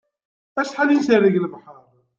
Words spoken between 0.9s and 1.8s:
ncerreg lebḥer